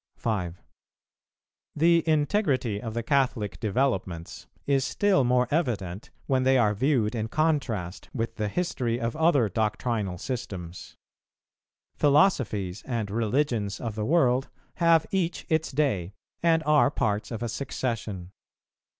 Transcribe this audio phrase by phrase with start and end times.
[0.17, 0.59] 5.
[1.75, 7.27] The integrity of the Catholic developments is still more evident when they are viewed in
[7.27, 10.95] contrast with the history of other doctrinal systems.
[11.93, 17.47] Philosophies and religions of the world have each its day, and are parts of a
[17.47, 18.31] succession.